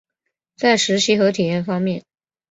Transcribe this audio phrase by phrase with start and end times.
[0.57, 2.03] 在实习和体验方面